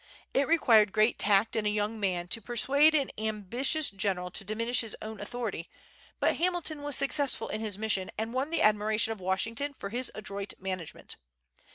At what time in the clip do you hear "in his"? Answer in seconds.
7.49-7.77